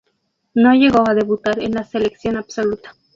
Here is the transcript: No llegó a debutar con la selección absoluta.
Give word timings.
No 0.55 0.73
llegó 0.73 1.07
a 1.07 1.13
debutar 1.13 1.59
con 1.59 1.71
la 1.73 1.83
selección 1.83 2.35
absoluta. 2.35 2.95